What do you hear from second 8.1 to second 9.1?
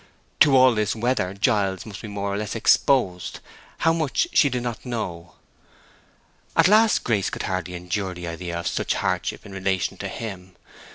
the idea of such a